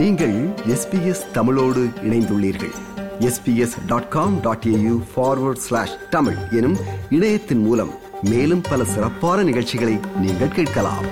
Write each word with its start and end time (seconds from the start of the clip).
நீங்கள் 0.00 0.34
எஸ்பிஎஸ் 0.74 1.30
தமிழோடு 1.30 1.80
இணைந்துள்ளீர்கள். 2.02 2.72
SBS 3.18 3.74
dot 3.86 4.08
com 4.08 4.40
dot 4.40 4.64
AU 4.66 4.94
forward 5.12 5.60
slash 5.64 5.94
Tamil 6.10 6.36
எனும் 6.50 6.76
இணையத்தின் 7.10 7.62
மூலம் 7.62 7.90
மேலும் 8.22 8.62
பல 8.70 8.84
சிறப்பான 8.84 9.42
நிகழ்ச்சிகளை 9.42 9.98
நீங்கள் 10.16 10.48
கேட்கலாம். 10.48 11.06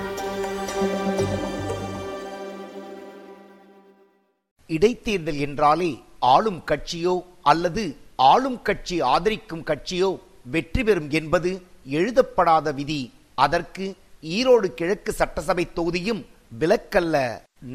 இடைத்தேர்தல் 4.67 5.39
என்றாலே 5.39 6.01
ஆளும் 6.19 6.61
கட்சியோ 6.71 7.23
அல்லது 7.41 7.95
ஆளும் 8.15 8.61
கட்சி 8.61 9.01
ஆதரிக்கும் 9.01 9.63
கட்சியோ 9.63 10.19
வெற்றி 10.43 10.83
பெறும் 10.83 11.09
என்பது 11.09 11.61
எழுதப்படாத 11.85 12.71
விதி. 12.71 13.13
அதற்கு 13.35 13.95
ஈரோடு 14.21 14.65
கிழக்கு 14.65 15.11
சட்டசபை 15.11 15.67
தொகுதியும் 15.73 16.25
விலக்கல்ல 16.51 17.15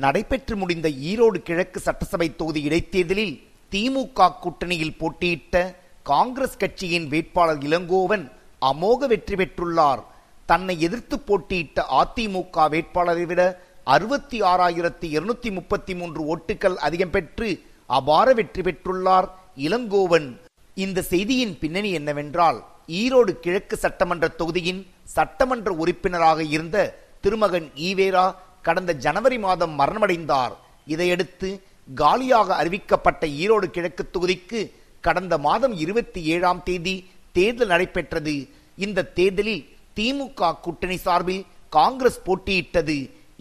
நடைபெற்று 0.02 0.54
முடிந்த 0.60 0.88
ஈரோடு 1.10 1.38
கிழக்கு 1.48 1.78
சட்டசபை 1.80 2.28
தொகுதி 2.40 2.60
இடைத்தேர்தலில் 2.68 3.34
திமுக 3.72 4.28
கூட்டணியில் 4.42 4.98
போட்டியிட்ட 5.00 5.62
காங்கிரஸ் 6.10 6.60
கட்சியின் 6.62 7.06
வேட்பாளர் 7.12 7.62
இளங்கோவன் 7.66 8.24
அமோக 8.62 9.06
வெற்றி 9.12 9.36
பெற்றுள்ளார். 9.40 10.02
தன்னை 10.48 10.74
எதிர்த்து 10.86 11.16
போட்டியிட்ட 11.18 11.84
அதிமுக 12.00 12.66
வேட்பாளரை 12.72 13.24
விட 13.30 13.42
அறுபத்தி 13.94 14.38
ஆறாயிரத்தி 14.50 15.06
இருநூத்தி 15.16 15.50
முப்பத்தி 15.56 15.94
மூன்று 16.00 16.20
ஓட்டுகள் 16.32 16.76
அதிகம் 16.86 17.14
பெற்று 17.14 17.48
அபார 17.98 18.26
வெற்றி 18.38 18.62
பெற்றுள்ளார் 18.66 19.28
இளங்கோவன். 19.66 20.28
இந்த 20.76 21.04
செய்தியின் 21.12 21.54
பின்னணி 21.62 21.90
என்னவென்றால் 21.98 22.58
ஈரோடு 23.00 23.32
கிழக்கு 23.44 23.76
சட்டமன்ற 23.84 24.28
தொகுதியின் 24.40 24.82
சட்டமன்ற 25.16 25.70
உறுப்பினராக 25.82 26.40
இருந்த 26.54 26.78
திருமகன் 27.24 27.68
ஈவேரா 27.88 28.26
கடந்த 28.66 28.92
ஜனவரி 29.04 29.38
மாதம் 29.46 29.74
மரணமடைந்தார். 29.80 30.54
இதையடுத்து 30.94 31.48
காலியாக 32.00 32.48
அறிவிக்கப்பட்ட 32.60 33.24
ஈரோடு 33.42 33.66
கிழக்கு 33.76 34.04
தொகுதிக்கு 34.14 34.60
கடந்த 35.06 35.34
மாதம் 35.46 35.74
இருபத்தி 35.84 36.20
ஏழாம் 36.34 36.62
தேதி 36.68 36.94
தேர்தல் 37.36 37.72
நடைபெற்றது. 37.72 38.34
இந்த 38.84 39.08
தேர்தலில் 39.18 39.64
திமுக 39.96 40.52
கூட்டணி 40.64 40.96
சார்பில் 41.06 41.44
Congress 41.76 42.20
போட்டியிட்டது. 42.26 42.98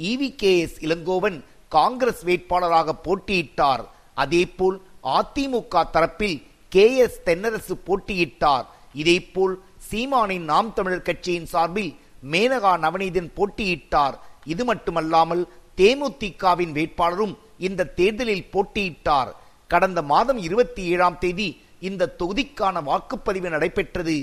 E V 0.09 0.29
K 0.41 0.51
S 0.65 0.77
Elangovan 0.85 1.37
Congress 1.75 2.23
வேட்பாளராக 2.29 2.95
போட்டியிட்டார். 3.05 3.83
அதேபோல் 4.23 4.77
அதிமுக 5.17 5.83
தரப்பில் 5.95 6.37
கே 6.73 6.85
எஸ் 7.05 7.19
தென்னரசு 7.27 7.75
போட்டியிட்டார். 7.87 8.65
இதேபோல் 9.01 9.55
சீமானின் 9.87 10.45
நாம் 10.51 10.73
தமிழர் 10.77 11.07
கட்சியின் 11.09 11.49
சார்பில் 11.53 11.91
மேனகா 12.33 12.73
நவநீதன் 12.85 13.31
போட்டியிட்டார். 13.37 14.15
இது 14.53 14.63
மட்டுமல்லாமல் 14.69 15.43
தேமுதிகவின் 15.79 16.73
வேட்பாளரும் 16.77 17.35
இந்த 17.67 17.91
தேர்தலில் 17.99 18.49
போட்டியிட்டார். 18.53 19.31
கடந்த 19.71 19.99
மாதம் 20.11 20.39
இருபத்தி 20.47 20.81
ஏழாம் 20.93 21.17
தேதி 21.23 21.47
இந்த 21.87 22.11
தொகுதிக்கான 22.19 22.75
வாக்குப்பதிவு 22.89 23.49
நடைபெற்றது. 23.55 24.17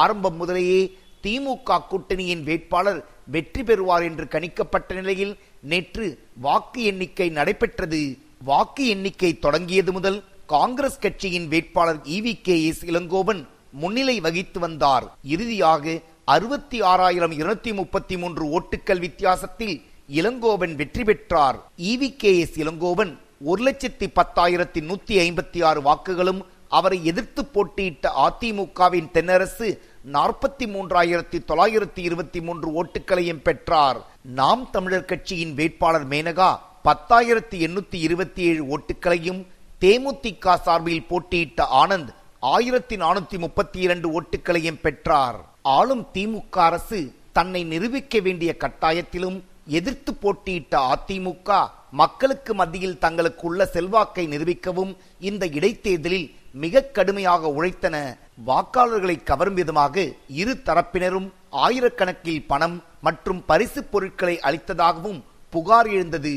ஆரம்பம் 0.00 0.36
முதலேயே 0.40 0.80
திமுக 1.24 1.78
கூட்டணியின் 1.90 2.42
வேட்பாளர் 2.48 3.00
வெற்றி 3.34 3.62
பெறுவார் 3.68 4.04
என்று 4.08 4.24
கணிக்கப்பட்ட 4.34 4.90
நிலையில் 4.98 5.32
நேற்று 5.70 6.06
வாக்கு 6.46 6.80
எண்ணிக்கை 6.90 7.28
நடைபெற்றது. 7.38 8.02
வாக்கு 8.50 8.84
எண்ணிக்கை 8.94 9.30
தொடங்கியது 9.44 9.92
முதல் 9.92 10.18
காங்கிரஸ் 10.54 11.02
கட்சியின் 11.04 11.48
வேட்பாளர் 11.52 12.00
இவி 12.16 12.34
கே 12.46 12.56
எஸ் 12.68 12.84
இளங்கோவன் 12.90 13.42
முன்னிலை 13.80 14.14
வகித்து 14.20 14.58
வந்தார். 14.60 15.04
இறுதியாக 15.34 15.84
அறுபத்தி 16.34 16.78
ஆறாயிரம் 16.90 17.34
இருநூத்தி 17.38 17.72
முப்பத்தி 17.80 18.16
மூன்று 18.22 18.44
ஓட்டுக்கள் 18.56 19.02
வித்தியாசத்தில் 19.06 19.74
இளங்கோவன் 20.18 20.74
வெற்றி 20.80 21.04
பெற்றார். 21.08 21.58
இவி 21.92 22.08
கே 22.22 22.32
எஸ் 22.44 22.56
இளங்கோவன் 22.62 23.12
ஒரு 23.50 23.60
லட்சத்தி 23.66 24.06
பத்தாயிரத்தி 24.18 24.80
நூத்தி 24.88 25.14
ஐம்பத்தி 25.26 25.60
ஆறு 25.68 25.80
வாக்குகளும் 25.88 26.40
அவரை 26.78 26.98
எதிர்த்து 27.10 27.42
போட்டியிட்ட 27.54 28.12
அதிமுகவின் 28.26 29.08
தென்னரசு 29.14 29.68
நாற்பத்தி 30.16 30.66
மூன்றாயிரத்தி 30.74 31.38
தொள்ளாயிரத்தி 31.48 32.00
இருபத்தி 32.08 32.40
மூன்று 32.46 32.68
ஓட்டுகளையும் 32.80 33.42
பெற்றார். 33.48 33.98
நாம் 34.40 34.64
தமிழர் 34.74 35.08
கட்சியின் 35.12 35.54
வேட்பாளர் 35.60 36.06
மேனகா 36.12 36.50
பத்தாயிரத்தி 36.88 37.56
எண்ணூத்தி 37.66 37.98
இருபத்தி 38.08 38.42
ஏழு 38.50 38.62
ஓட்டுகளையும் 38.76 39.40
தேமுதிக 39.84 40.56
சார்பில் 40.66 41.08
போட்டியிட்ட 41.10 41.62
ஆனந்த் 41.82 42.10
ஆயிரத்தி 42.54 42.96
நானூத்தி 43.04 43.38
முப்பத்தி 43.44 43.78
இரண்டு 43.86 44.08
ஓட்டுகளையும் 44.18 44.82
பெற்றார். 44.86 45.38
ஆளும் 45.76 46.04
திமுக 46.14 46.56
அரசு 46.68 47.00
தன்னை 47.36 47.60
நிரூபிக்க 47.72 48.20
வேண்டிய 48.26 48.50
கட்டாயத்திலும் 48.62 49.38
எதிர்த்து 49.78 50.12
போட்டியிட்ட 50.22 50.74
அதிமுக 50.92 51.58
மக்களுக்கு 52.00 52.52
மத்தியில் 52.60 53.00
தங்களுக்கு 53.04 53.44
உள்ள 53.48 53.60
செல்வாக்கை 53.74 54.24
நிரூபிக்கவும் 54.32 54.92
இந்த 55.28 55.44
இடைத்தேர்தலில் 55.58 56.28
மிக 56.62 56.82
கடுமையாக 56.96 57.50
உழைத்தன 57.58 57.96
வாக்காளர்களை 58.46 59.16
கவரும் 59.30 59.58
விதமாக 59.60 60.04
இரு 60.40 60.54
தரப்பினரும் 60.68 61.28
ஆயிரக்கணக்கில் 61.64 62.46
பணம் 62.52 62.76
மற்றும் 63.06 63.40
பரிசு 63.50 63.80
பொருட்களை 63.92 64.36
அளித்ததாகவும் 64.48 65.20
புகார் 65.52 65.88
எழுந்தது. 65.96 66.34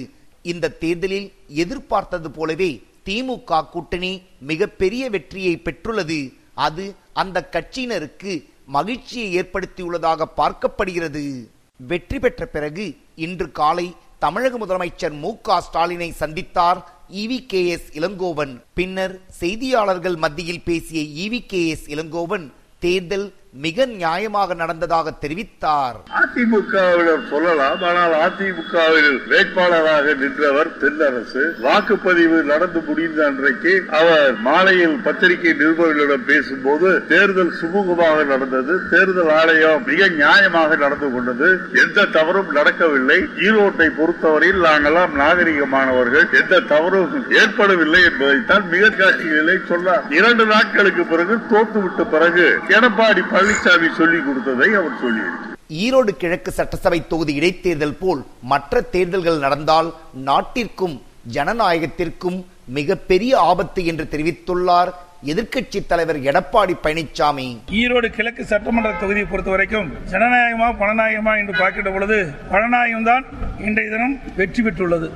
இந்த 0.52 0.74
தேர்தலில் 0.84 1.28
எதிர்பார்த்தது 1.64 2.30
போலவே 2.38 2.72
திமுக 3.08 3.62
கூட்டணி 3.74 4.12
மிகப்பெரிய 4.50 5.04
வெற்றியை 5.16 5.56
பெற்றுள்ளது. 5.66 6.20
அது 6.66 6.86
அந்த 7.22 7.38
கட்சியினருக்கு 7.54 8.34
மகிழ்ச்சியை 8.66 9.28
ஏற்படுத்தியுள்ளதாக 9.42 10.26
பார்க்கப்படுகிறது. 10.38 11.48
வெற்றி 11.78 12.20
பெற்ற 12.20 12.46
பிறகு 12.46 12.98
இன்று 13.16 13.52
காலை 13.52 13.96
தமிழக 14.20 14.58
முதலமைச்சர் 14.58 15.16
மு 15.20 15.38
க 15.42 15.62
ஸ்டாலினை 15.62 16.10
சந்தித்தார் 16.20 16.80
இவி 17.10 17.46
கே 17.46 17.68
எஸ் 17.68 17.90
இளங்கோவன். 17.94 18.62
பின்னர் 18.74 19.22
செய்தியாளர்கள் 19.40 20.16
மத்தியில் 20.16 20.64
பேசிய 20.64 21.30
இவி 21.30 21.46
கே 21.46 21.68
எஸ் 21.68 21.88
இளங்கோவன் 21.90 22.52
தேர்தல் 22.80 23.34
மிக 23.62 23.86
நியாயமாக 23.86 24.56
நடந்ததாக 24.56 25.14
தெரிவித்தார். 25.22 25.98
அதிமுகவினர் 26.20 27.28
சொல்லலாம் 27.30 27.82
ஆனால் 27.84 28.14
அதிமுகவில் 28.14 29.12
வேட்பாளராக 29.30 30.16
நின்றவர் 30.16 30.72
தென்னரசு. 30.82 31.44
வாக்குப்பதிவு 31.64 32.38
நடந்து 32.44 32.80
முடிந்த 32.80 33.26
அன்றைக்கு 33.26 33.84
அவர் 33.90 34.40
மாலையில் 34.40 34.96
பத்திரிகை 35.04 35.52
நிருபர்களிடம் 35.52 36.26
பேசும்போது 36.26 37.06
தேர்தல் 37.08 37.54
சுமூகமாக 37.62 38.26
நடந்தது. 38.26 38.80
தேர்தல் 38.90 39.30
ஆணையம் 39.30 39.84
மிக 39.86 40.08
நியாயமாக 40.08 40.78
நடந்து 40.78 41.12
கொண்டது. 41.12 41.60
எந்த 41.84 42.06
தவறும் 42.06 42.52
நடக்கவில்லை. 42.52 43.20
ஈரோட்டை 43.20 43.90
பொறுத்தவரையில் 44.00 44.64
நாங்கெல்லாம் 44.64 45.14
நாகரிகமானவர்கள். 45.22 46.28
எந்த 46.42 46.60
தவறும் 46.60 47.32
ஏற்படவில்லை 47.32 48.04
என்பதைத்தான் 48.04 48.68
மிக 48.70 48.90
காட்சிகளை 48.90 49.58
சொன்னார். 49.68 50.04
இரண்டு 50.10 50.46
நாட்களுக்கு 50.46 51.04
பிறகு 51.04 51.38
தோத்துவிட்ட 51.54 52.10
பிறகு 52.10 52.60
எடப்பாடி 52.68 53.42
பழனிசாமி 53.44 53.88
சொல்லிக் 53.98 54.26
கொடுத்ததை 54.26 54.68
அவர் 54.80 55.00
சொல்லியிருக்கிறார். 55.04 55.56
ஈரோடு 55.84 56.12
கிழக்கு 56.22 56.52
சட்டசபை 56.58 57.00
தொகுதி 57.08 57.34
இடைத்தேர்தல் 57.40 57.98
போல் 58.02 58.22
மற்ற 58.52 58.82
தேர்தல்கள் 58.94 59.40
நடந்தால் 59.46 59.90
நாட்டிற்கும் 60.28 60.96
ஜனநாயகத்திற்கும் 61.36 62.38
மிகப்பெரிய 62.78 63.32
ஆபத்து 63.50 63.82
என்று 63.92 64.06
தெரிவித்துள்ளார் 64.14 64.92
எதிர்க்கட்சி 65.32 65.80
தலைவர் 65.92 66.18
எடப்பாடி 66.30 66.74
பழனிசாமி 66.84 67.46
ஈரோடு 67.82 68.08
கிழக்கு 68.16 68.44
சட்டமன்ற 68.50 68.90
தொகுதியை 69.02 69.28
பொறுத்த 69.28 69.50
வரைக்கும் 69.54 69.88
ஜனநாயகமா 70.12 70.68
பணநாயகமா 70.82 71.34
என்று 71.42 71.54
பார்க்கின்ற 71.60 71.92
பொழுது 71.96 72.18
பணநாயகம் 72.52 73.08
தான் 73.10 73.24
இன்றைய 73.68 73.90
தினம் 73.94 74.16
வெற்றி 74.40 74.62
பெற்றுள்ளது. 74.66 75.08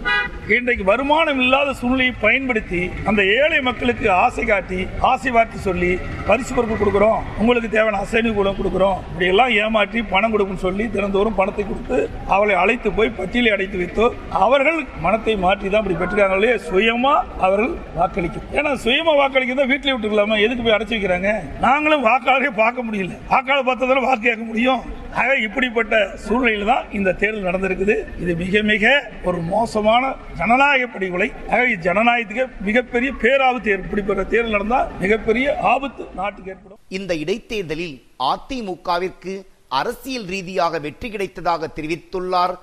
இன்றைக்கு 0.58 0.84
வருமானம் 0.90 1.40
இல்லாத 1.46 1.70
சூழ்நிலையை 1.80 2.14
பயன்படுத்தி 2.22 2.82
அந்த 3.10 3.22
ஏழை 3.40 3.60
மக்களுக்கு 3.68 4.06
ஆசை 4.26 4.44
காட்டி 4.52 4.80
ஆசை 5.10 5.32
வார்த்தை 5.36 5.60
சொல்லி 5.66 5.92
பரிசு 6.30 6.52
பொருட்கள் 6.54 6.82
கொடுக்கிறோம். 6.82 7.20
உங்களுக்கு 7.42 7.70
தேவையான 7.76 8.00
அசைனி 8.06 8.32
கூட 8.38 8.52
கொடுக்கிறோம். 8.60 9.02
இப்படி 9.10 9.28
எல்லாம் 9.34 9.52
ஏமாற்றி 9.64 10.00
பணம் 10.14 10.34
கொடுக்கும் 10.36 10.64
சொல்லி 10.66 10.88
தினந்தோறும் 10.96 11.38
பணத்தை 11.42 11.66
கொடுத்து 11.66 12.00
அவளை 12.36 12.56
அழைத்து 12.64 12.92
போய் 13.00 13.16
பட்டியலை 13.20 13.52
அடைத்து 13.58 13.82
வைத்தோ 13.84 14.08
அவர்கள் 14.46 14.80
மனத்தை 15.08 15.36
மாற்றி 15.46 15.68
தான் 15.68 15.84
இப்படி 15.84 16.00
பெற்றுக்காங்களே 16.04 16.56
சுயமா 16.70 17.14
அவர்கள் 17.46 17.76
வாக்களிக்கும். 18.00 18.48
ஏன்னா 18.58 18.74
சுயமா 18.86 19.16
வாக்களிக்கிறதா 19.22 19.70
வீட்டில் 19.74 19.96
விட்டுக்கலாமா 19.98 20.42
எதுக்கு 20.46 20.64
போய் 20.64 20.78
அடைச்சு 20.78 20.96
வைக்கிறாங்க? 20.96 21.60
நாங்களும் 21.60 22.06
வாக்காளரே 22.06 22.50
பார்க்க 22.56 22.84
முடியல. 22.84 23.18
வாக்காளர் 23.30 23.68
பார்த்ததால 23.70 24.02
வாக்கு 24.02 24.22
கேட்க 24.22 24.44
முடியும். 24.44 24.96
ஆக 25.14 25.36
இப்படிப்பட்ட 25.38 26.16
சூழ்நிலையில் 26.16 26.66
தான் 26.66 26.92
இந்த 26.92 27.14
தேர்தல் 27.14 27.48
நடந்திருக்குது. 27.48 27.96
இது 28.22 28.36
மிக 28.36 28.62
மிக 28.62 29.12
ஒரு 29.24 29.38
மோசமான 29.38 30.14
ஜனநாயக 30.38 30.88
படுகொலை 30.88 31.32
ஆக 31.50 31.64
ஜனநாயகத்துக்கு 31.88 32.48
மிகப்பெரிய 32.62 33.12
பேராபத்து 33.22 33.78
இப்படிப்பட்ட 33.84 34.24
தேர்தல் 34.24 34.52
நடந்தால் 34.52 34.88
மிகப்பெரிய 35.00 35.58
ஆபத்து 35.74 36.06
நாட்டுக்கு 36.16 36.52
ஏற்படும். 36.52 36.80
இந்த 36.88 37.14
இடைத்தேர்தலில் 37.16 38.04
அதிமுகவிற்கு 38.32 39.36
அரசியல் 39.70 40.26
ரீதியாக 40.26 40.80
வெற்றி 40.80 41.10
கிடைத்ததாக 41.10 41.68
தெரிவித்துள்ளார். 41.80 42.54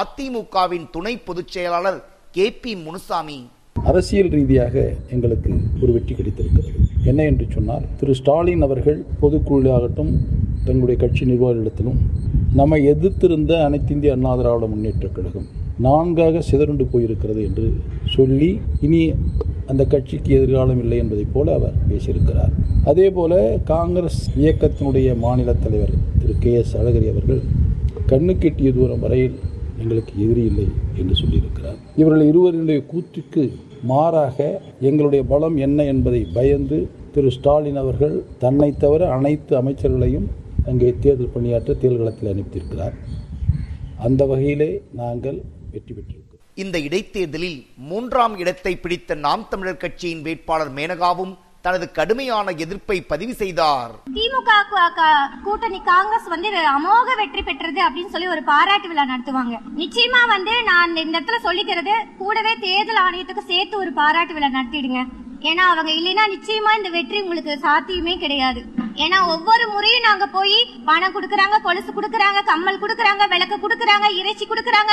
அதிமுகவின் 0.00 0.86
துணை 0.90 1.16
பொதுச் 1.16 1.48
செயலாளர் 1.48 2.04
கே 2.32 2.52
பி 2.52 2.76
முனுசாமி. 2.76 3.50
அரசியல் 3.82 4.28
ரீதியாக 4.28 4.92
எங்களுக்கு 5.10 5.54
ஒரு 5.82 5.92
வெற்றி 5.92 6.14
கிடைத்திருக்கிறது. 6.14 6.72
என்ன 7.04 7.22
என்று 7.22 7.46
சொன்னால் 7.48 7.84
திரு 8.00 8.14
ஸ்டாலின் 8.14 8.62
அவர்கள் 8.62 9.04
பொதுக்குழுவாகட்டும் 9.22 10.12
தங்களுடைய 10.64 10.96
கட்சி 10.96 11.24
நிர்வாகிகளிடத்திலும் 11.24 11.98
நம்மை 12.54 12.84
எதிர்த்திருந்த 12.84 13.64
அனைத்து 13.64 13.94
இந்திய 13.94 14.12
அண்ணா 14.12 14.36
திராவிட 14.36 14.66
முன்னேற்றக் 14.66 15.12
கழகம் 15.12 15.46
நான்காக 15.78 16.40
சிதறுண்டு 16.40 16.86
போயிருக்கிறது 16.92 17.42
என்று 17.46 17.74
சொல்லி 18.04 18.60
இனி 18.80 19.12
அந்த 19.66 19.84
கட்சிக்கு 19.84 20.34
எதிர்காலம் 20.34 20.78
இல்லை 20.78 20.98
என்பதைப் 20.98 21.32
போல 21.32 21.54
அவர் 21.54 21.72
பேசியிருக்கிறார். 21.90 22.52
அதே 22.84 23.10
போல 23.10 23.58
காங்கிரஸ் 23.64 24.30
இயக்கத்தினுடைய 24.38 25.18
மாநில 25.18 25.54
தலைவர் 25.54 25.94
திரு 26.18 26.34
கே 26.38 26.52
எஸ் 26.52 26.76
அழகிரி 26.76 27.10
அவர்கள் 27.10 27.42
கண்ணுக்கெட்டிய 28.08 28.74
தூரம் 28.74 29.00
வரையில் 29.00 29.34
எங்களுக்கு 29.80 30.12
எதிரி 30.24 30.44
இல்லை 30.50 30.66
என்று 31.00 31.14
சொல்லியிருக்கிறார். 31.20 31.78
இவர்கள் 31.96 32.28
இருவருடைய 32.30 32.80
கூற்றுக்கு 32.92 33.44
மாறாக 33.92 34.38
எங்களுடைய 34.88 35.22
பலம் 35.32 35.56
என்ன 35.66 35.84
என்பதை 35.92 36.20
பயந்து 36.36 36.78
திரு 37.14 37.30
ஸ்டாலின் 37.36 37.80
அவர்கள் 37.82 38.14
தன்னை 38.38 38.70
தவிர 38.84 39.10
அனைத்து 39.16 39.52
அமைச்சர்களையும் 39.60 40.26
அங்கே 40.70 40.90
தேர்தல் 41.00 41.34
பணியாற்ற 41.34 41.74
தேர்தலத்தில் 41.74 42.32
அனுப்பியிருக்கிறார். 42.34 42.94
அந்த 44.06 44.22
வகையிலே 44.26 44.70
நாங்கள் 45.00 45.38
வெற்றி 45.72 45.92
பெற்றிருக்கிறோம். 45.94 46.42
இந்த 46.62 46.76
இடைத்தேர்தலில் 46.78 47.58
மூன்றாம் 47.90 48.34
இடத்தை 48.36 48.72
பிடித்த 48.76 49.14
நாம் 49.26 49.46
தமிழர் 49.50 49.82
கட்சியின் 49.84 50.22
வேட்பாளர் 50.22 50.72
மேனகாவும் 50.78 51.34
தனது 51.64 51.86
கடுமையான 51.90 52.50
எதிர்ப்பை 52.64 52.96
பதிவு 53.02 53.34
செய்தார். 53.34 53.92
திமுக 54.14 54.50
க- 54.98 55.28
கூட்டணி 55.44 55.80
காங்கிரஸ் 55.82 56.28
வந்து 56.28 56.48
அமோக 56.74 57.16
வெற்றி 57.16 57.42
பெற்றது 57.42 57.80
அப்படின்னு 57.86 58.12
சொல்லி 58.14 58.26
ஒரு 58.26 58.42
பாராட்டு 58.42 58.88
விழா 58.88 59.04
நடத்துவாங்க. 59.04 59.56
நிச்சயமா 59.82 60.22
வந்து 60.26 60.62
நான் 60.62 60.96
இந்த 60.96 61.20
இடத்துல 61.20 61.40
சொல்லிக்கிறது 61.46 61.94
கூடவே 62.18 62.54
தேர்தல் 62.56 63.02
ஆணையத்துக்கு 63.06 63.50
சேர்த்து 63.52 63.78
ஒரு 63.78 63.92
பாராட்டு 63.92 64.34
விழா 64.34 64.46
நடத்திடுங்க. 64.46 65.02
ஏன்னா 65.48 65.64
அவங்க 65.72 65.90
இல்லைன்னா 65.92 66.24
நிச்சயமா 66.34 66.70
இந்த 66.76 66.88
வெற்றி 66.88 67.20
உங்களுக்கு 67.20 67.58
சாத்தியமே 67.58 68.16
கிடையாது. 68.16 68.60
ஏன்னா 69.04 69.18
ஒவ்வொரு 69.26 69.64
முறையும் 69.68 70.02
நாங்க 70.02 70.26
போய் 70.26 70.58
பணம் 70.84 71.14
குடுக்கறாங்க 71.14 71.56
கொலுசு 71.62 71.90
குடுக்கறாங்க 71.92 72.40
கம்மல் 72.44 72.80
குடுக்கறாங்க 72.82 73.24
விளக்கு 73.32 73.56
குடுக்கறாங்க 73.56 74.06
இறைச்சி 74.20 74.44
குடுக்கறாங்க 74.46 74.92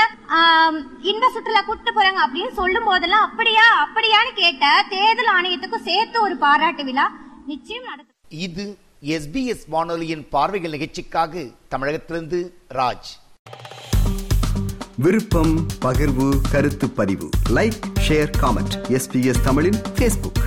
இன்ப 1.01 1.29
சுற்றுலா 1.33 1.61
கூட்டு 1.61 1.91
போறாங்க 1.91 2.19
அப்படின்னு 2.25 2.51
சொல்லும் 2.51 2.83
போதெல்லாம் 2.83 3.25
அப்படியா 3.27 3.67
அப்படியான்னு 3.83 4.31
கேட்ட 4.35 4.65
தேர்தல் 5.11 5.35
ஆணையத்துக்கும் 5.37 5.83
சேர்த்து 5.83 6.21
ஒரு 6.21 6.37
பாராட்டு 6.37 6.83
விழா 6.83 7.05
நிச்சயம் 7.45 7.83
நடத்தும் 7.83 8.15
இது 8.29 8.77
எஸ்பிஎஸ் 9.01 9.63
வானொலியின் 9.67 10.27
பார்வைகள் 10.29 10.71
நிகழ்ச்சிக்காக 10.71 11.43
தமிழகத்திலிருந்து 11.69 12.39
ராஜ். 12.73 13.09
விருப்பம் 14.97 15.67
பகிர்வு 15.85 16.27
கருத்து 16.51 16.89
பதிவு. 16.89 17.29
லைக் 17.49 17.79
ஷேர் 18.07 18.31
காமெண்ட் 18.41 18.75
எஸ்பிஎஸ் 18.89 19.43
தமிழின் 19.43 19.79
ஃபேஸ்புக் 19.97 20.40